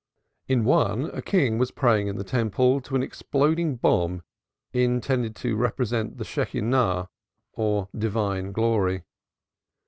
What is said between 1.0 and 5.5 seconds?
a king was praying in the Temple to an exploding bomb intended